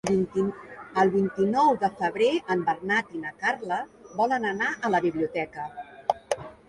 El 1.01 1.11
vint-i-nou 1.15 1.69
de 1.83 1.89
febrer 1.99 2.29
en 2.55 2.63
Bernat 2.69 3.13
i 3.19 3.21
na 3.27 3.35
Carla 3.45 3.77
volen 4.23 4.49
anar 4.53 4.71
a 4.89 4.93
la 4.95 5.03
biblioteca. 5.09 5.69